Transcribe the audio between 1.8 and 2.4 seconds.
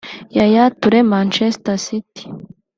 City)